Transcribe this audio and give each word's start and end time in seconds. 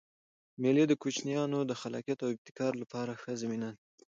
مېلې 0.61 0.83
د 0.87 0.93
کوچنيانو 1.01 1.59
د 1.65 1.71
خلاقیت 1.81 2.19
او 2.25 2.29
ابتکار 2.35 2.71
له 2.81 2.85
پاره 2.91 3.13
ښه 3.21 3.31
زمینه 3.41 3.69
ده. 3.73 3.79